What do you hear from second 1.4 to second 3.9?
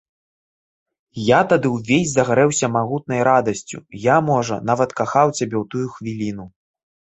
тады ўвесь загарэўся магутнай радасцю,